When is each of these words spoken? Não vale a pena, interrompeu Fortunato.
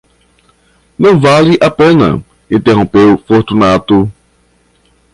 Não 0.97 1.19
vale 1.19 1.59
a 1.61 1.69
pena, 1.69 2.25
interrompeu 2.49 3.19
Fortunato. 3.19 4.11